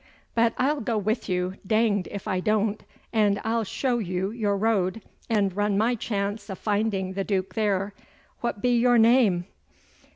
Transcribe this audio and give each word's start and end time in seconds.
But 0.33 0.55
I'll 0.57 0.81
go 0.81 0.97
with 0.97 1.29
you, 1.29 1.57
danged 1.67 2.07
if 2.09 2.27
I 2.27 2.39
doan't, 2.39 2.81
and 3.13 3.39
I'll 3.43 3.63
show 3.63 3.99
you 3.99 4.31
your 4.31 4.57
road, 4.57 5.03
and 5.29 5.55
run 5.55 5.77
my 5.77 5.93
chance 5.93 6.49
o' 6.49 6.55
finding 6.55 7.13
the 7.13 7.23
Duke 7.23 7.53
there. 7.53 7.93
What 8.39 8.63
be 8.63 8.75
your 8.79 8.97
name? 8.97 9.45